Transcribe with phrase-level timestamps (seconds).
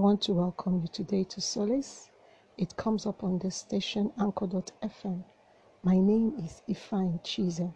[0.00, 2.08] want to welcome you today to Solace.
[2.56, 5.24] It comes up on the station Anchor.fm.
[5.82, 7.70] My name is Ifine Chize.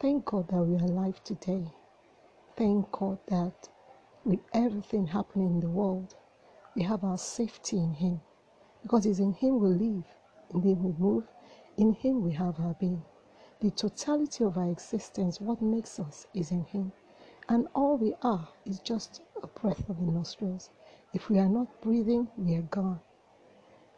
[0.00, 1.66] Thank God that we are alive today.
[2.56, 3.68] Thank God that
[4.24, 6.14] with everything happening in the world,
[6.74, 8.20] we have our safety in Him.
[8.82, 10.04] Because it's in Him we live,
[10.54, 11.24] in Him we move,
[11.76, 13.02] in Him we have our being.
[13.60, 16.92] The totality of our existence, what makes us, is in Him.
[17.48, 20.70] And all we are is just a breath of the nostrils.
[21.14, 23.00] If we are not breathing, we are gone.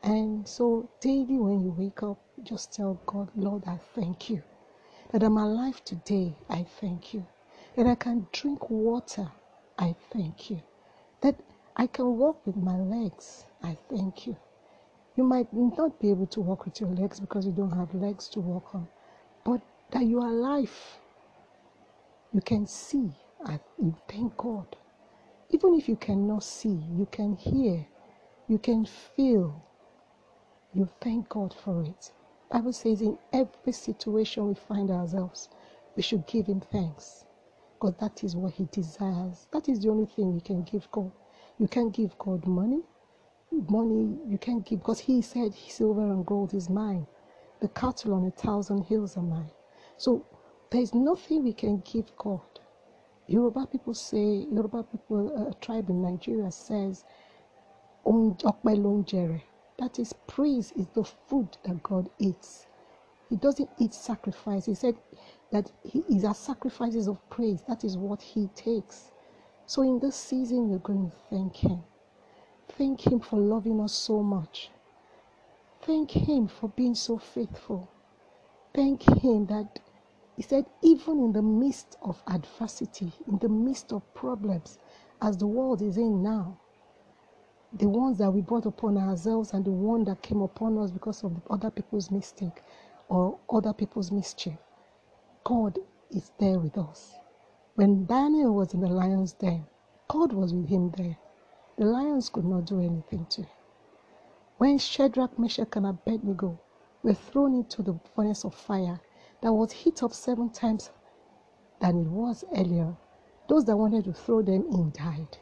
[0.02, 4.42] And so, daily when you wake up, just tell God, Lord, I thank you.
[5.12, 7.26] That I'm alive today, I thank you.
[7.76, 9.30] That I can drink water,
[9.78, 10.62] I thank you.
[11.22, 11.36] That
[11.76, 14.36] I can walk with my legs, I thank you.
[15.16, 18.28] You might not be able to walk with your legs because you don't have legs
[18.30, 18.88] to walk on,
[19.44, 19.60] but
[19.92, 20.72] that you are alive,
[22.32, 23.12] you can see,
[23.46, 23.60] I
[24.08, 24.76] thank God.
[25.50, 27.86] Even if you cannot see, you can hear,
[28.48, 29.62] you can feel.
[30.74, 32.12] You thank God for it.
[32.50, 35.48] Bible says in every situation we find ourselves,
[35.96, 37.24] we should give him thanks.
[37.74, 39.48] Because that is what he desires.
[39.52, 41.12] That is the only thing you can give God.
[41.58, 42.82] You can't give God money.
[43.52, 47.06] Money you can't give because he said silver and gold is mine.
[47.60, 49.50] The cattle on a thousand hills are mine.
[49.96, 50.26] So
[50.70, 52.57] there is nothing we can give God.
[53.28, 57.04] Yoruba people say, Yoruba people, uh, a tribe in Nigeria says,
[59.78, 62.66] that is praise is the food that God eats.
[63.30, 64.66] He doesn't eat sacrifice.
[64.66, 64.96] He said
[65.52, 67.62] that he is a sacrifices of praise.
[67.68, 69.12] That is what he takes.
[69.66, 71.84] So in this season, we're going to thank him.
[72.70, 74.70] Thank him for loving us so much.
[75.82, 77.90] Thank him for being so faithful.
[78.74, 79.80] Thank him that
[80.38, 84.78] he said, even in the midst of adversity, in the midst of problems,
[85.20, 86.56] as the world is in now,
[87.72, 91.24] the ones that we brought upon ourselves and the one that came upon us because
[91.24, 92.62] of other people's mistake
[93.08, 94.54] or other people's mischief,
[95.42, 95.80] God
[96.12, 97.16] is there with us.
[97.74, 99.66] When Daniel was in the lion's den,
[100.06, 101.18] God was with him there.
[101.78, 103.50] The lions could not do anything to him.
[104.58, 106.60] When Shadrach, Meshach, and Abednego
[107.02, 109.00] were thrown into the furnace of fire,
[109.40, 110.90] that was heat up seven times
[111.80, 112.94] than it was earlier.
[113.48, 115.38] Those that wanted to throw them in died.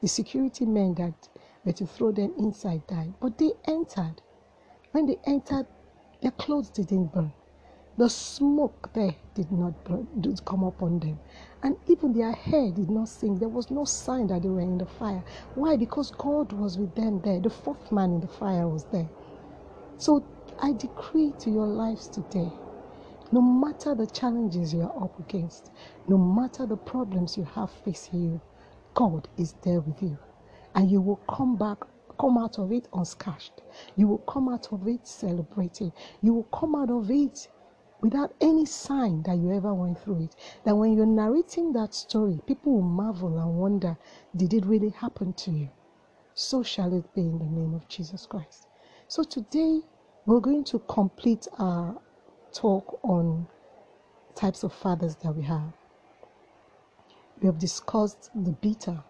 [0.00, 1.28] The security men that
[1.64, 3.14] were to throw them inside died.
[3.20, 4.20] But they entered.
[4.90, 5.66] When they entered,
[6.20, 7.32] their clothes didn't burn.
[7.96, 11.20] The smoke there did not burn, did come upon them.
[11.62, 13.38] And even their hair did not sink.
[13.38, 15.22] There was no sign that they were in the fire.
[15.54, 15.76] Why?
[15.76, 17.38] Because God was with them there.
[17.38, 19.08] The fourth man in the fire was there.
[19.98, 20.24] So
[20.60, 22.50] I decree to your lives today
[23.32, 25.72] no matter the challenges you are up against,
[26.08, 28.40] no matter the problems you have facing you,
[28.94, 30.18] God is there with you.
[30.74, 31.78] And you will come back,
[32.20, 33.62] come out of it unscathed.
[33.96, 35.92] You will come out of it celebrating.
[36.22, 37.48] You will come out of it
[38.02, 40.36] without any sign that you ever went through it.
[40.64, 43.98] That when you're narrating that story, people will marvel and wonder,
[44.36, 45.70] did it really happen to you?
[46.34, 48.68] So shall it be in the name of Jesus Christ.
[49.08, 49.80] So today,
[50.26, 51.96] we're going to complete our
[52.54, 53.46] talk on
[54.34, 55.72] types of fathers that we have.
[57.40, 59.02] We have discussed the bitter,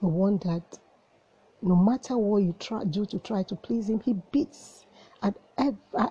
[0.00, 0.78] the one that
[1.62, 4.86] no matter what you try do to try to please him, he beats.
[5.22, 5.34] And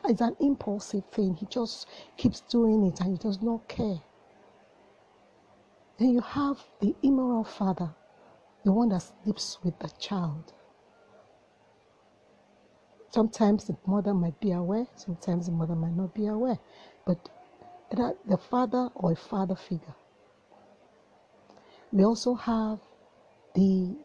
[0.10, 1.36] it's an impulsive thing.
[1.36, 4.00] He just keeps doing it and he does not care.
[6.00, 7.92] Then you have the immoral father,
[8.66, 10.54] the one that sleeps with the child.
[13.14, 16.58] Sometimes the mother might be aware, sometimes the mother might not be aware,
[17.06, 17.30] but
[17.92, 19.94] that the father or a father figure.
[21.92, 22.80] We also have
[23.54, 23.96] the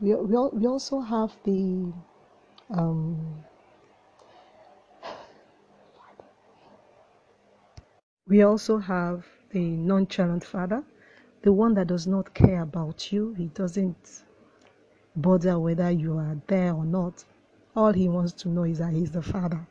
[0.00, 1.92] we, we, we also have the
[2.70, 3.44] um,
[8.26, 10.82] we also have the nonchalant father,
[11.42, 13.34] the one that does not care about you.
[13.34, 14.24] He doesn't
[15.20, 17.24] bother whether you are there or not.
[17.76, 19.66] All he wants to know is that he's the father.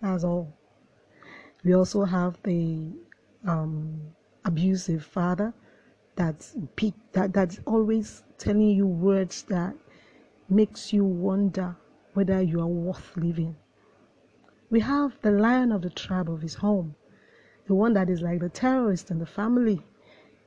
[0.00, 0.52] That's all.
[1.64, 2.92] We also have the
[3.46, 4.00] um,
[4.44, 5.52] abusive father
[6.16, 6.56] that's
[7.12, 9.74] that that's always telling you words that
[10.48, 11.76] makes you wonder
[12.14, 13.54] whether you are worth living.
[14.70, 16.94] We have the lion of the tribe of his home,
[17.66, 19.80] the one that is like the terrorist in the family.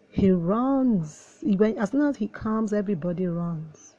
[0.10, 1.38] He runs.
[1.42, 3.91] He, as soon as he comes, everybody runs.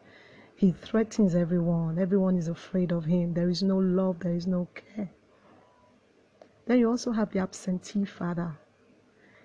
[0.63, 1.99] He threatens everyone.
[1.99, 3.35] Everyone is afraid of him.
[3.35, 5.11] There is no love, there is no care.
[6.67, 8.57] Then you also have the absentee father.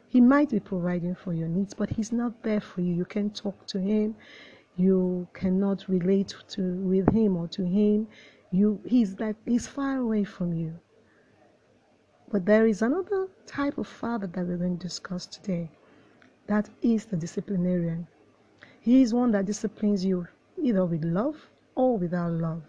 [0.07, 2.93] He might be providing for your needs, but He's not there for you.
[2.93, 4.15] You can't talk to Him.
[4.75, 8.07] You cannot relate to with Him or to Him.
[8.51, 10.77] You He's like He's far away from you.
[12.29, 15.71] But there is another type of father that we're going to discuss today.
[16.45, 18.05] That is the disciplinarian.
[18.79, 20.27] He is one that disciplines you
[20.61, 22.63] either with love or without love.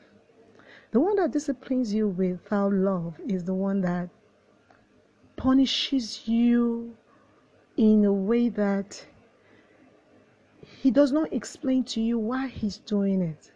[0.90, 4.08] The one that disciplines you without love is the one that
[5.36, 6.96] punishes you
[7.76, 9.04] in a way that
[10.62, 13.50] he does not explain to you why he's doing it.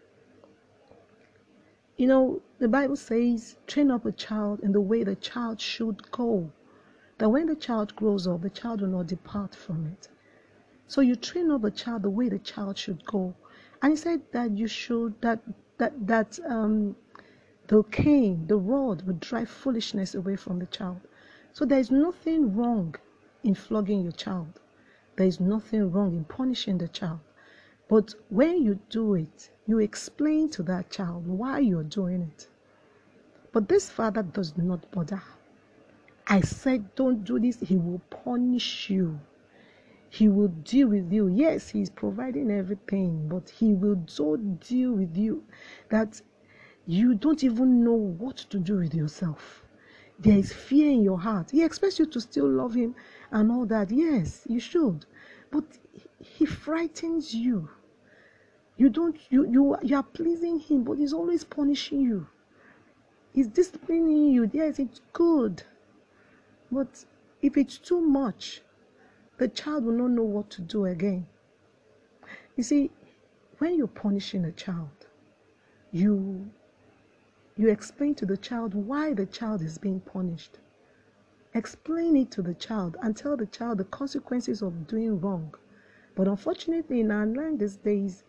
[1.96, 6.10] You know, the Bible says, train up a child in the way the child should
[6.10, 6.50] go.
[7.18, 10.08] That when the child grows up, the child will not depart from it.
[10.88, 13.34] So you train up a child the way the child should go.
[13.82, 15.40] And he said that you should that
[15.78, 16.96] that that um
[17.66, 21.00] the cane, the rod would drive foolishness away from the child.
[21.52, 22.94] So there is nothing wrong
[23.44, 24.60] in flogging your child.
[25.16, 27.20] There is nothing wrong in punishing the child.
[27.88, 32.48] But when you do it, you explain to that child why you're doing it.
[33.52, 35.22] But this father does not bother.
[36.26, 37.58] I said, don't do this.
[37.60, 39.20] He will punish you.
[40.12, 41.26] He will deal with you.
[41.26, 45.42] Yes, he's providing everything, but he will so deal with you
[45.88, 46.20] that
[46.86, 49.64] you don't even know what to do with yourself.
[50.18, 51.50] There is fear in your heart.
[51.50, 52.94] He expects you to still love him
[53.30, 53.90] and all that.
[53.90, 55.06] Yes, you should.
[55.50, 55.64] But
[56.18, 57.70] he frightens you.
[58.76, 62.26] You don't you you you are pleasing him, but he's always punishing you.
[63.32, 64.50] He's disciplining you.
[64.52, 65.62] Yes, it's good.
[66.70, 67.06] But
[67.40, 68.60] if it's too much,
[69.42, 71.26] the child will not know what to do again.
[72.54, 72.92] You see,
[73.58, 75.08] when you're punishing a child,
[75.90, 76.48] you
[77.56, 80.60] you explain to the child why the child is being punished.
[81.54, 85.52] Explain it to the child and tell the child the consequences of doing wrong.
[86.14, 88.22] But unfortunately, in our land these days,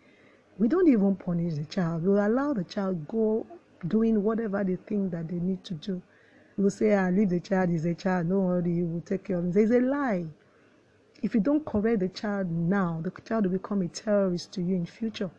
[0.57, 2.01] we don't even punish the child.
[2.07, 3.45] We allow the child go
[3.87, 6.01] doing whatever they think that they need to do.
[6.57, 9.37] We will say, ah, leave the child, is a child, no worry, will take care
[9.37, 9.53] of him.
[9.55, 10.25] It's a lie.
[11.23, 14.75] If you don't correct the child now, the child will become a terrorist to you
[14.75, 15.31] in future.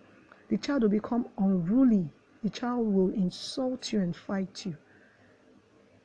[0.48, 2.08] The child will become unruly.
[2.42, 4.78] The child will insult you and fight you.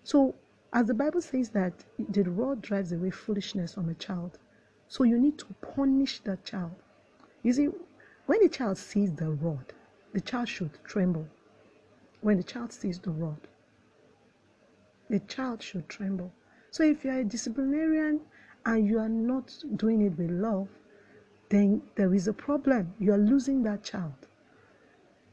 [0.03, 0.35] So,
[0.73, 4.37] as the Bible says that the rod drives away foolishness from a child,
[4.89, 6.75] so you need to punish that child.
[7.41, 7.69] You see,
[8.25, 9.71] when the child sees the rod,
[10.11, 11.27] the child should tremble.
[12.19, 13.47] When the child sees the rod,
[15.09, 16.33] the child should tremble.
[16.69, 18.19] So if you are a disciplinarian
[18.65, 20.67] and you are not doing it with love,
[21.49, 22.93] then there is a problem.
[22.99, 24.27] You are losing that child.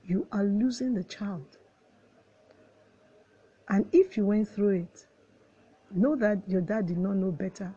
[0.05, 1.59] You are losing the child.
[3.69, 5.07] And if you went through it,
[5.91, 7.75] know that your dad did not know better.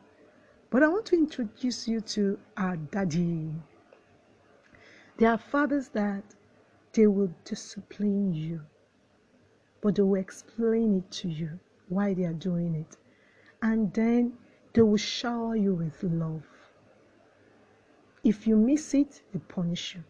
[0.70, 3.50] But I want to introduce you to our daddy.
[5.18, 6.24] There are fathers that
[6.94, 8.62] they will discipline you,
[9.82, 12.98] but they will explain it to you why they are doing it.
[13.62, 14.38] And then
[14.74, 16.44] they will shower you with love.
[18.24, 20.04] If you miss it, they punish you.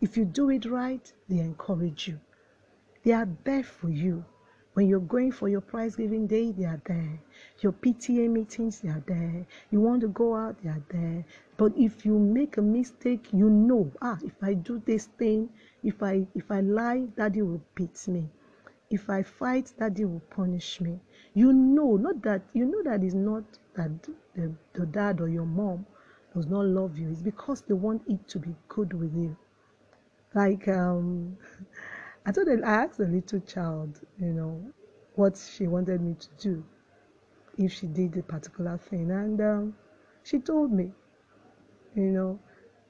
[0.00, 2.20] If you do it right, they encourage you.
[3.02, 4.24] They are there for you.
[4.74, 7.18] When you're going for your prize giving day, they are there.
[7.60, 9.46] Your PTA meetings, they are there.
[9.70, 11.24] You want to go out, they are there.
[11.56, 15.48] But if you make a mistake, you know, ah, if I do this thing,
[15.82, 18.28] if I if I lie, daddy will beat me.
[18.90, 21.00] If I fight, daddy will punish me.
[21.32, 23.44] You know, not that you know that it's not
[23.74, 23.90] that
[24.34, 25.86] the, the dad or your mom
[26.34, 27.08] does not love you.
[27.10, 29.36] It's because they want it to be good with you.
[30.34, 31.36] Like um
[32.26, 34.72] I told her, I asked the little child, you know,
[35.14, 36.64] what she wanted me to do
[37.58, 39.76] if she did a particular thing, and um,
[40.24, 40.92] she told me,
[41.94, 42.38] you know,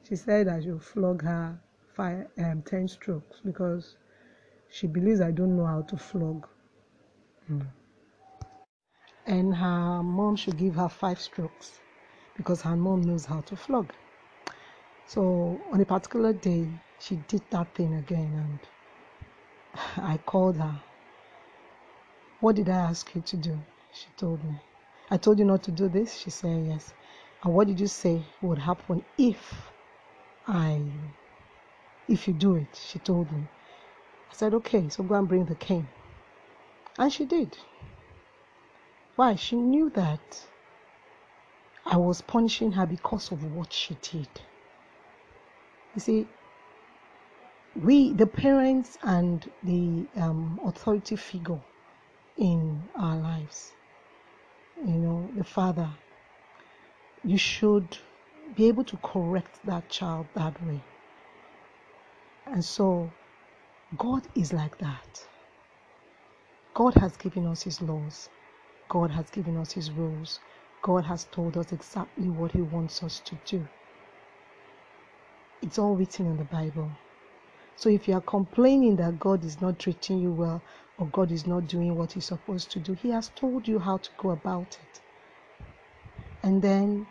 [0.02, 1.58] she said I should flog her
[1.94, 3.96] five, um, ten strokes because
[4.70, 6.46] she believes I don't know how to flog.
[7.50, 7.66] Mm.
[9.26, 11.80] And her mom should give her five strokes
[12.36, 13.92] because her mom knows how to flog.
[15.06, 16.66] So on a particular day,
[17.00, 18.58] she did that thing again and
[19.96, 20.80] I called her.
[22.40, 23.58] What did I ask you to do?
[23.92, 24.54] She told me.
[25.10, 26.14] I told you not to do this?
[26.14, 26.94] She said yes.
[27.42, 29.52] And what did you say would happen if
[30.46, 30.80] I
[32.08, 32.68] if you do it?
[32.74, 33.42] She told me.
[34.30, 35.88] I said, okay, so go and bring the cane.
[36.98, 37.56] And she did.
[39.16, 39.34] Why?
[39.34, 40.44] She knew that
[41.84, 44.28] I was punishing her because of what she did.
[45.94, 46.26] You see,
[47.74, 51.60] we, the parents and the um, authority figure
[52.36, 53.72] in our lives,
[54.84, 55.90] you know, the father,
[57.24, 57.98] you should
[58.54, 60.80] be able to correct that child that way.
[62.46, 63.10] And so,
[63.98, 65.26] God is like that.
[66.74, 68.28] God has given us His laws,
[68.88, 70.38] God has given us His rules,
[70.82, 73.66] God has told us exactly what He wants us to do.
[75.62, 76.88] It's all written in the Bible.
[77.76, 80.62] So if you are complaining that God is not treating you well
[80.98, 83.96] or God is not doing what He's supposed to do, He has told you how
[83.96, 85.00] to go about it.
[86.44, 87.06] And then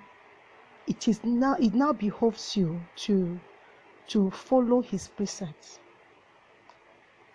[0.88, 3.40] it is now it now behoves you to
[4.08, 5.78] to follow His precepts.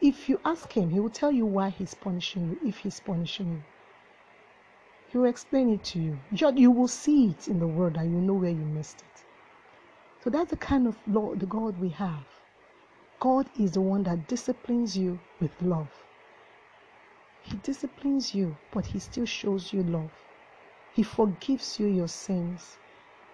[0.05, 3.51] If you ask Him, He will tell you why He's punishing you, if He's punishing
[3.51, 3.65] you.
[5.07, 6.21] He will explain it to you.
[6.31, 9.25] You will see it in the Word and you know where you missed it.
[10.23, 12.27] So that's the kind of Lord, the God we have.
[13.19, 16.05] God is the one that disciplines you with love.
[17.41, 20.13] He disciplines you, but He still shows you love.
[20.91, 22.77] He forgives you your sins.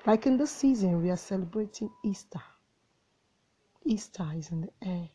[0.06, 2.42] Like in this season, we are celebrating Easter.
[3.84, 5.08] Easter is in the air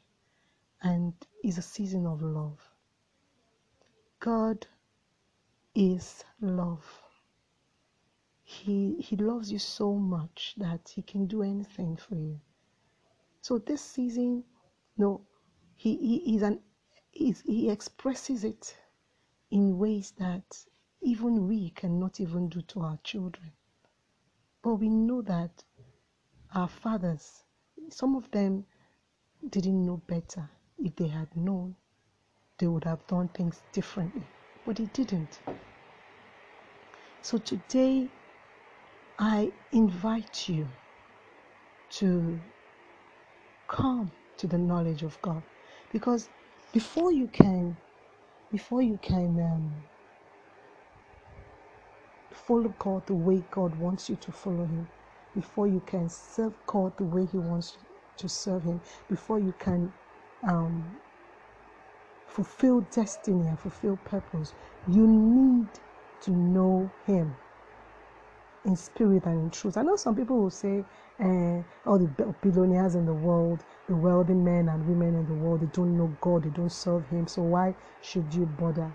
[0.82, 1.14] and
[1.44, 2.60] is a season of love.
[4.20, 4.66] God
[5.74, 6.86] is love.
[8.44, 12.40] He, he loves you so much that he can do anything for you.
[13.42, 14.44] So this season,
[14.98, 15.22] no,
[15.76, 16.60] he, he is an
[17.12, 18.76] he's, he expresses it
[19.52, 20.44] in ways that
[21.02, 23.52] even we cannot even do to our children.
[24.64, 25.64] But we know that
[26.54, 27.44] our fathers,
[27.90, 28.66] some of them
[29.50, 30.50] didn't know better.
[30.80, 31.78] If they had known,
[32.60, 34.32] they would have done things differently.
[34.66, 35.42] But they didn't.
[37.22, 38.14] So today,
[39.20, 40.74] I invite you
[41.92, 42.44] to
[43.68, 45.44] come to the knowledge of God.
[45.90, 46.30] Because
[46.72, 47.78] before you can,
[48.50, 49.86] before you can um,
[52.34, 54.90] follow God the way God wants you to follow Him,
[55.34, 57.78] before you can serve God the way He wants
[58.18, 59.94] to serve Him, before you can
[60.48, 60.84] um,
[62.28, 64.54] fulfill destiny and fulfill purpose,
[64.90, 65.68] you need
[66.22, 67.36] to know Him
[68.66, 69.78] in spirit and in truth.
[69.78, 70.84] I know some people will say,
[71.20, 75.62] uh, all the billionaires in the world, the wealthy men and women in the world,
[75.62, 77.28] they don't know God, they don't serve Him.
[77.28, 78.92] So why should you bother?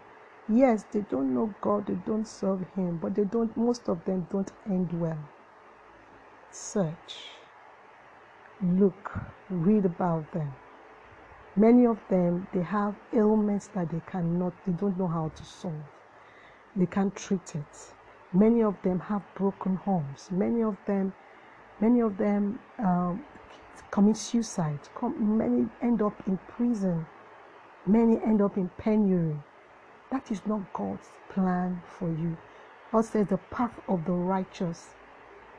[0.48, 3.56] Yes, they don't know God, they don't serve Him, but they don't.
[3.56, 5.18] Most of them don't end well.
[6.50, 7.28] Search,
[8.60, 9.12] look,
[9.48, 10.52] read about them.
[11.56, 15.84] Many of them they have ailments that they cannot, they don't know how to solve.
[16.76, 17.94] They can't treat it
[18.32, 20.28] Many of them have broken homes.
[20.30, 21.12] Many of them,
[21.80, 23.24] many of them um,
[23.90, 24.80] commit suicide.
[25.18, 27.06] Many end up in prison.
[27.86, 29.42] Many end up in penury.
[30.12, 32.38] That is not God's plan for you.
[32.92, 34.94] God says the path of the righteous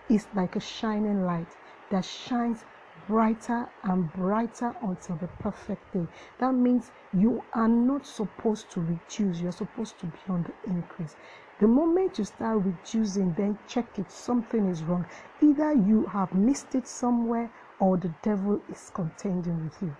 [0.09, 1.47] is like a shining light
[1.91, 2.65] that shines
[3.07, 6.07] brighter and brighter until the perfect day.
[6.39, 11.15] That means you are not supposed to reduce, you're supposed to be on the increase.
[11.59, 15.05] The moment you start reducing, then check it, something is wrong.
[15.41, 19.95] Either you have missed it somewhere or the devil is contending with you.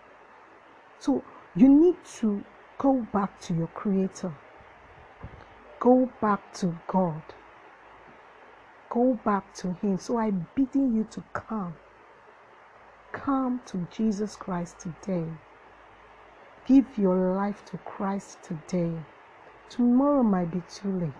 [0.99, 1.23] So
[1.55, 2.43] you need to
[2.77, 4.33] go back to your Creator,
[5.79, 7.21] go back to God,
[8.89, 9.99] go back to Him.
[9.99, 11.75] So I'm bidding you to come.
[13.13, 15.25] Come to Jesus Christ today.
[16.65, 18.93] Give your life to Christ today.
[19.69, 21.13] Tomorrow might be too late.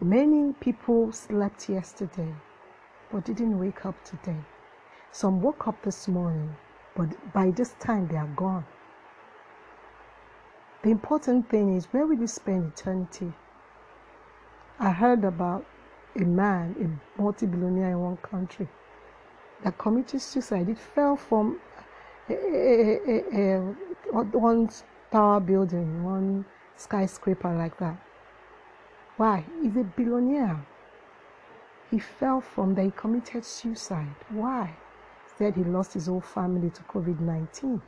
[0.00, 2.34] Many people slept yesterday
[3.12, 4.38] but didn't wake up today.
[5.12, 6.56] Some woke up this morning,
[6.96, 8.66] but by this time they are gone.
[10.82, 13.32] The important thing is where will you spend eternity?
[14.78, 15.66] I heard about
[16.16, 18.68] a man, a multi billionaire in one country,
[19.62, 20.68] that committed suicide.
[20.68, 21.60] It fell from
[22.28, 24.68] a, a, a, one
[25.10, 26.44] tower building, one
[26.76, 27.98] skyscraper like that.
[29.16, 29.44] Why?
[29.62, 30.64] He's a billionaire.
[31.90, 34.14] He fell from there, he committed suicide.
[34.28, 34.76] Why?
[35.36, 37.80] Said he lost his whole family to COVID 19.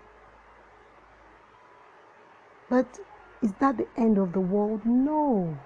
[2.68, 3.00] But
[3.42, 4.86] is that the end of the world?
[4.86, 5.58] No.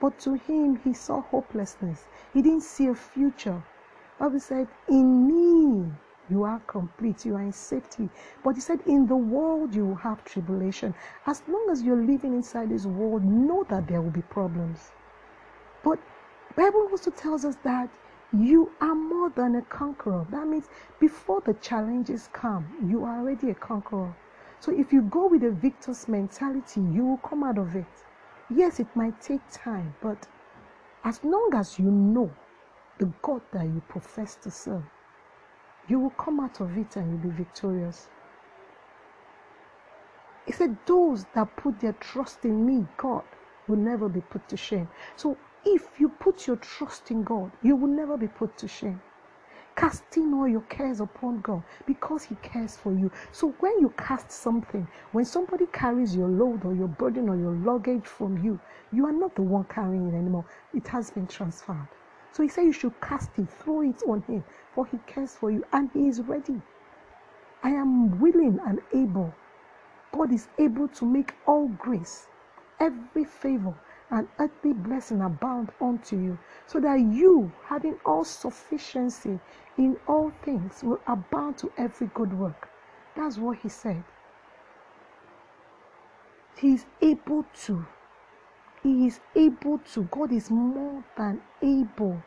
[0.00, 2.06] But to him, he saw hopelessness.
[2.32, 3.62] He didn't see a future.
[4.18, 5.92] Bible said, In me
[6.30, 8.10] you are complete, you are in safety.
[8.44, 10.94] But he said, In the world you will have tribulation.
[11.26, 14.92] As long as you're living inside this world, know that there will be problems.
[15.84, 16.00] But
[16.56, 17.90] Bible also tells us that
[18.32, 20.26] you are more than a conqueror.
[20.30, 20.68] That means
[21.00, 24.14] before the challenges come, you are already a conqueror.
[24.60, 27.86] So if you go with a victor's mentality, you will come out of it.
[28.50, 30.26] Yes, it might take time, but
[31.04, 32.30] As long as you know
[32.98, 34.84] the God that you profess to serve,
[35.88, 38.08] you will come out of it and you'll be victorious.
[40.46, 43.24] He said, Those that put their trust in me, God,
[43.68, 44.88] will never be put to shame.
[45.16, 49.00] So if you put your trust in God, you will never be put to shame.
[49.76, 53.10] Casting all your cares upon God because He cares for you.
[53.32, 57.52] So when you cast something, when somebody carries your load or your burden or your
[57.56, 58.60] luggage from you,
[58.92, 60.44] you are not the one carrying it anymore.
[60.74, 61.88] It has been transferred.
[62.34, 65.50] So He said you should cast it, throw it on Him, for He cares for
[65.50, 66.60] you and He is ready.
[67.62, 69.34] I am willing and able.
[70.12, 72.26] God is able to make all grace,
[72.80, 73.74] every favor,
[74.10, 79.40] and earthly blessing abound unto you, so that you, having all sufficiency
[79.78, 82.68] in all things, will abound to every good work.
[83.16, 84.04] That's what he said.
[86.58, 87.86] He is able to.
[88.84, 90.02] He is able to.
[90.10, 92.22] God is more than able.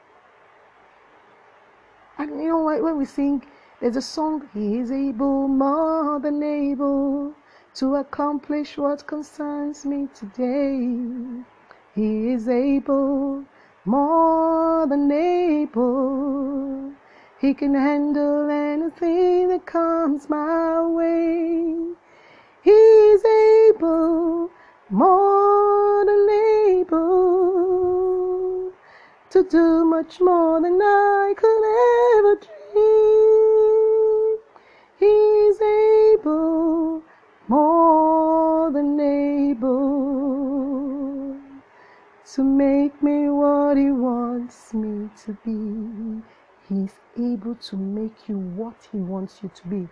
[2.18, 3.44] And you know when we sing,
[3.80, 7.36] there's a song, He is able, more than able
[7.76, 11.44] to accomplish what concerns me today.
[11.94, 13.46] He is able,
[13.86, 16.92] more than able.
[17.40, 21.94] He can handle anything that comes my way.
[22.64, 24.50] He's able,
[24.90, 25.57] more
[29.38, 31.64] to do much more than I could
[32.18, 32.40] ever
[32.74, 34.38] dream.
[34.98, 37.04] He's able,
[37.48, 39.78] more than able,
[42.34, 46.24] to make me what He wants me to be.
[46.68, 49.88] He's able to make you what He wants you to be.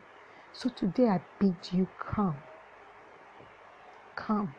[0.54, 2.38] So today I bid you come.
[4.16, 4.56] Come.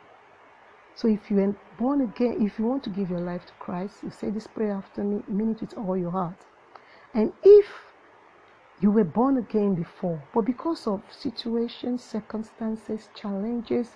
[0.96, 3.96] So if you are born again, if you want to give your life to Christ,
[4.02, 6.38] you say this prayer after me, mean it with all your heart.
[7.12, 7.66] And if
[8.80, 13.90] you were born again before, but because of situations, circumstances, challenges,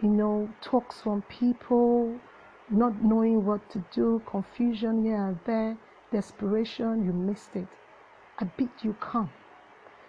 [0.00, 2.20] you know, talks from people,
[2.70, 5.76] not knowing what to do, confusion here and there,
[6.12, 7.68] desperation, you missed it.
[8.38, 9.30] I bid you come.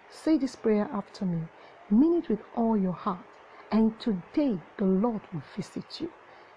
[0.08, 1.42] Say this prayer after me.
[1.90, 3.31] Mean it with all your heart.
[3.72, 6.10] And today the Lord will visit you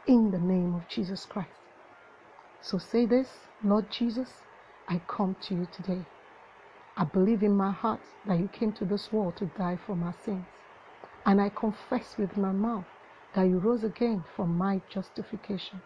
[0.05, 1.49] in the name of Jesus Christ.
[2.61, 3.29] So say this
[3.63, 4.27] Lord Jesus,
[4.89, 6.01] I come to you today.
[6.97, 10.11] I believe in my heart that you came to this world to die for my
[10.25, 10.45] sins.
[11.25, 12.85] And I confess with my mouth
[13.33, 15.81] that you rose again for my justification.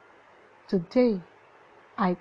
[0.67, 1.21] Today,
[1.97, 2.17] I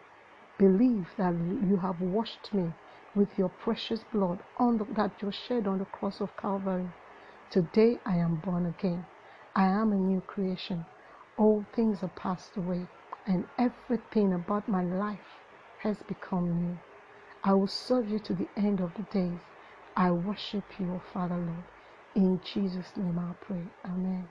[0.59, 1.35] believe that
[1.69, 2.71] you have washed me
[3.15, 6.89] with your precious blood the, that you shed on the cross of Calvary.
[7.51, 9.07] Today I am born again.
[9.57, 10.85] I am a new creation.
[11.39, 12.87] All things are passed away,
[13.27, 15.31] and everything about my life
[15.79, 16.79] has become new.
[17.45, 19.41] I will serve you to the end of the days.
[19.97, 21.65] I worship you, Father Lord.
[22.17, 23.65] In Jesus' name I pray.
[23.87, 24.29] Amen.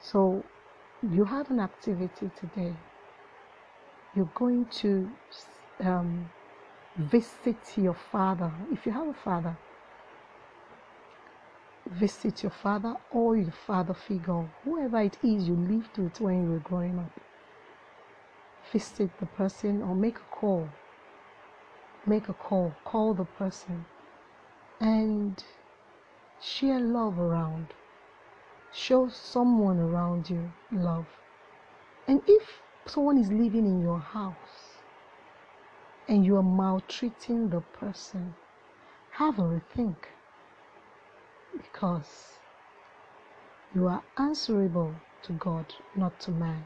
[0.00, 0.44] So,
[1.02, 2.74] you have an activity today.
[4.14, 5.10] You're going to
[5.84, 6.30] um,
[6.96, 8.52] visit your father.
[8.72, 9.58] If you have a father,
[11.90, 16.50] visit your father or your father figure, whoever it is you lived with when you
[16.52, 17.12] were growing up.
[18.72, 20.68] Visit the person or make a call
[22.06, 23.84] make a call, call the person,
[24.80, 25.42] and
[26.40, 27.66] share love around.
[28.72, 31.06] Show someone around you love.
[32.06, 34.78] And if someone is living in your house
[36.08, 38.34] and you are maltreating the person,
[39.10, 39.96] have a rethink
[41.58, 42.38] because
[43.74, 45.66] you are answerable to God,
[45.96, 46.64] not to man.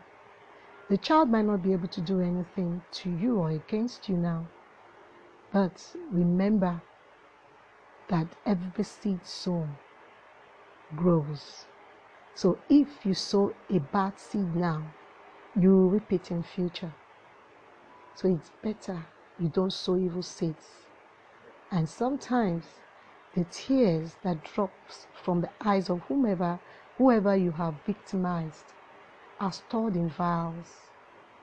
[0.88, 4.46] The child might not be able to do anything to you or against you now,
[5.52, 6.80] but remember
[8.08, 9.76] that every seed sown
[10.96, 11.66] grows.
[12.34, 14.82] So if you sow a bad seed now,
[15.58, 16.92] you will reap it in future.
[18.14, 19.06] So it's better
[19.38, 20.66] you don't sow evil seeds.
[21.70, 22.64] And sometimes
[23.34, 26.58] the tears that drops from the eyes of whomever
[26.98, 28.72] whoever you have victimized
[29.40, 30.90] are stored in vials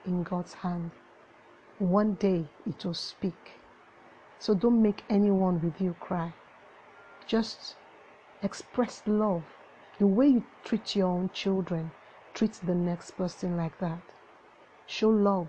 [0.04, 0.90] in God's hand.
[1.78, 3.58] One day it will speak
[4.38, 6.32] so don't make anyone with you cry.
[7.26, 7.74] Just
[8.42, 9.42] express love.
[9.98, 11.90] The way you treat your own children,
[12.34, 14.00] treat the next person like that.
[14.86, 15.48] Show love.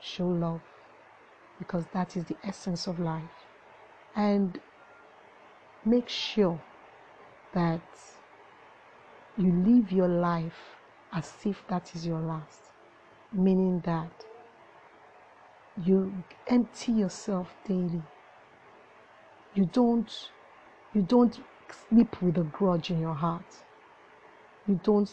[0.00, 0.60] Show love.
[1.58, 3.46] Because that is the essence of life.
[4.16, 4.60] And
[5.84, 6.60] make sure
[7.52, 7.82] that
[9.36, 10.76] you live your life
[11.12, 12.70] as if that is your last.
[13.32, 14.24] Meaning that
[15.82, 16.12] you
[16.46, 18.02] empty yourself daily.
[19.54, 20.30] You don't
[20.94, 21.38] you don't
[21.88, 23.56] sleep with a grudge in your heart.
[24.68, 25.10] You don't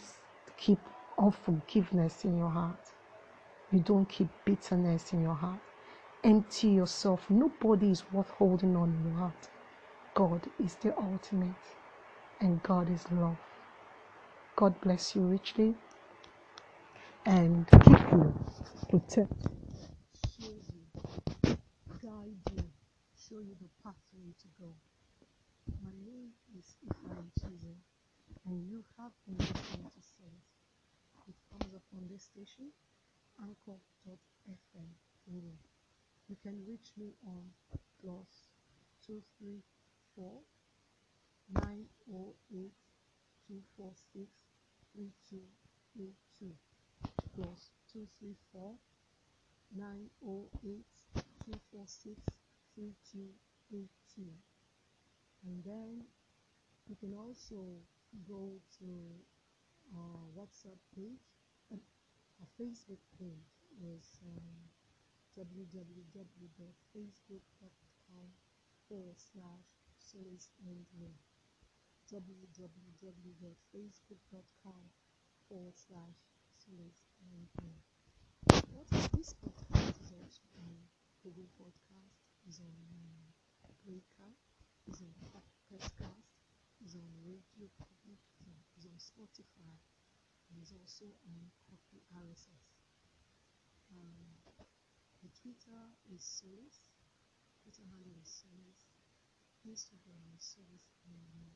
[0.58, 0.80] keep
[1.18, 2.80] unforgiveness in your heart.
[3.72, 5.60] You don't keep bitterness in your heart.
[6.24, 7.30] Empty yourself.
[7.30, 9.50] Nobody is worth holding on in your heart.
[10.16, 11.56] God is the ultimate,
[12.42, 13.38] and God is love.
[14.58, 15.76] God bless you richly
[17.26, 18.34] and keep you,
[18.90, 19.34] protect,
[20.28, 20.84] shield you,
[22.04, 22.64] guide you,
[23.16, 24.76] show you the pathway to go.
[25.84, 27.76] My name is Ifan Chize,
[28.46, 30.48] and you have been listening to Sense.
[31.28, 32.72] It comes up on this station,
[33.42, 34.90] anchor.fm.
[36.30, 37.44] You can reach me on
[38.02, 38.50] plus
[39.06, 39.62] two three
[40.16, 40.40] four
[41.54, 42.74] nine oh eight
[43.48, 44.28] two four six
[44.94, 45.42] three two
[46.00, 46.54] eight two
[47.36, 48.74] plus two three four
[49.76, 50.86] nine oh eight
[51.46, 52.20] two four six
[52.76, 53.30] three two
[53.74, 54.32] eight two.
[55.46, 56.04] And then
[56.88, 57.66] you can also
[58.28, 58.86] go to
[59.98, 61.24] our WhatsApp page.
[61.72, 61.78] Uh,
[62.40, 63.50] our Facebook page
[63.82, 64.70] is um,
[65.40, 68.30] www.facebook.com
[68.88, 71.14] forward slash Solace and Me
[72.12, 74.90] www.facebook.com
[75.48, 76.18] forward slash
[76.58, 77.78] Solace and Me
[78.72, 80.74] what this podcast is also on?
[81.22, 82.18] Google Podcast,
[82.50, 82.74] is on
[83.86, 84.34] Breaker,
[84.90, 85.14] is on
[85.70, 86.26] Podcast,
[86.82, 88.18] is on Radio Public,
[88.74, 89.70] is on, Spotify,
[90.50, 92.74] and is also on Copy RSS.
[93.94, 94.34] Um,
[95.22, 96.90] the Twitter is Solace,
[97.62, 98.90] Twitter handle is Solace,
[99.66, 101.56] Instagram Solace and.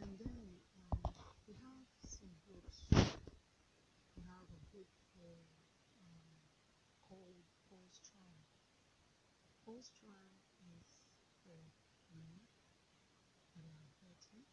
[0.00, 1.12] And then um,
[1.46, 2.84] we have some books.
[2.90, 5.44] We have a book for
[6.00, 6.40] um,
[7.00, 7.44] called
[9.66, 10.88] is
[11.44, 11.60] for
[12.16, 12.40] men
[13.56, 14.44] are hurting,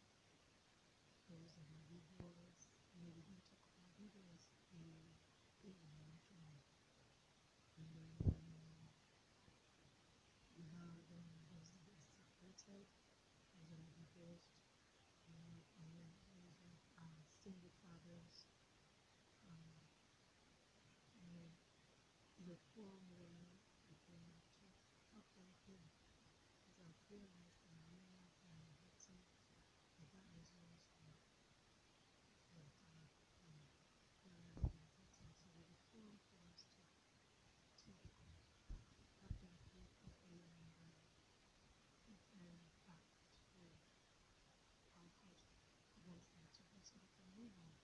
[1.28, 2.70] those that are divorced.
[2.94, 3.22] You we
[5.64, 6.52] divorce in.
[7.80, 8.90] And then um,
[10.56, 12.86] we have um, those that are separated,
[13.70, 14.09] those
[15.28, 15.88] um, and
[16.60, 16.84] those
[17.40, 18.46] single fathers.
[19.46, 19.88] Um,
[21.16, 21.32] you
[22.44, 22.56] the
[23.14, 23.62] where we
[24.04, 24.20] can
[24.58, 24.76] talk,
[25.12, 25.26] talk
[25.68, 25.86] them.
[26.58, 29.22] Because I've realized that many of them are hurting,
[29.94, 31.14] but that was yours for
[32.50, 33.06] for time.
[33.46, 33.70] Um,
[34.26, 35.30] many of them are hurting.
[35.38, 36.82] So there's a forum for us to
[37.84, 37.90] to
[39.22, 41.06] help them feel properly and uh,
[42.08, 42.50] put them
[42.88, 43.04] back
[43.54, 43.62] to
[44.96, 45.38] how God
[46.02, 47.78] wants them to be so they can move on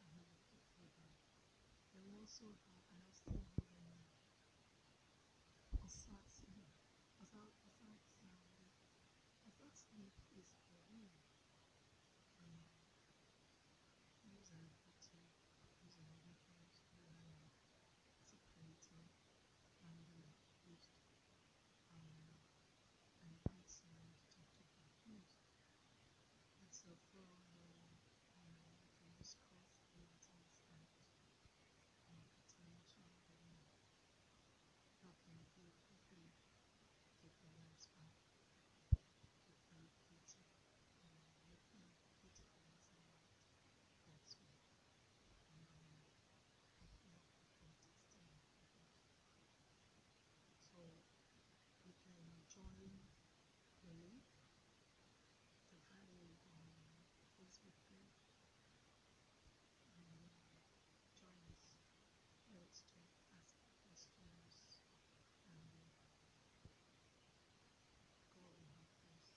[0.00, 1.20] and have a fruitful life.
[2.36, 3.96] Then we also have, and I still have um,
[5.80, 6.68] Asad sleep.
[7.16, 8.76] Asad, Asad sound.
[9.48, 11.16] Asad sleep is for women.
[12.36, 12.60] Um,
[14.28, 15.32] those are hurting,
[15.80, 17.48] those are divorced, those are
[18.20, 19.08] separated,
[19.80, 20.36] and uh,
[20.68, 20.92] used
[21.88, 22.36] um,
[23.24, 25.40] and concerned to keep confused.
[26.60, 27.96] It's a forum where
[28.36, 30.28] um, we can discuss matters
[30.68, 30.92] that
[32.12, 33.66] um, pertain to women,
[35.02, 36.34] help them feel properly,
[37.22, 38.14] get their lives back,
[39.46, 40.46] get them beauty,
[41.02, 41.86] um, make them
[42.22, 43.26] beautiful inside out
[44.06, 44.54] God's way,
[45.50, 45.98] and um,
[46.78, 48.86] help them with their destiny.
[50.70, 50.94] So
[51.82, 53.02] you can join
[53.82, 54.22] the link,
[55.56, 57.02] you can find the link on our
[57.36, 58.30] Facebook page,
[59.90, 60.62] and uh,
[61.16, 61.66] join us.
[62.56, 64.80] Let's talk, ask questions,
[65.44, 66.08] and uh,
[68.32, 69.36] God will help us.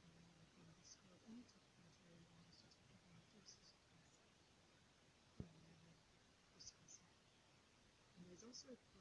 [0.00, 3.60] And then we can discuss any topic that you want us to talk about, just
[8.54, 8.93] discuss